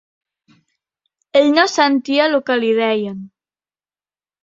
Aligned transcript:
Ell 1.43 1.53
no 1.59 1.67
sentia 1.75 2.27
lo 2.35 2.43
que 2.51 2.59
li 2.65 2.75
deien 2.83 3.25